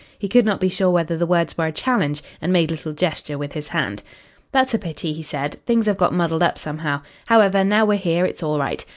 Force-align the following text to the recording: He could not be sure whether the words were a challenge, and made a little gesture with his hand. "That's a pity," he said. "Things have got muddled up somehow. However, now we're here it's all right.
He 0.17 0.27
could 0.27 0.45
not 0.47 0.59
be 0.59 0.67
sure 0.67 0.89
whether 0.89 1.15
the 1.15 1.27
words 1.27 1.55
were 1.55 1.67
a 1.67 1.71
challenge, 1.71 2.23
and 2.41 2.51
made 2.51 2.71
a 2.71 2.73
little 2.73 2.91
gesture 2.91 3.37
with 3.37 3.51
his 3.53 3.67
hand. 3.67 4.01
"That's 4.51 4.73
a 4.73 4.79
pity," 4.79 5.13
he 5.13 5.21
said. 5.21 5.57
"Things 5.67 5.85
have 5.85 5.97
got 5.97 6.11
muddled 6.11 6.41
up 6.41 6.57
somehow. 6.57 7.03
However, 7.27 7.63
now 7.63 7.85
we're 7.85 7.97
here 7.99 8.25
it's 8.25 8.41
all 8.41 8.57
right. 8.57 8.83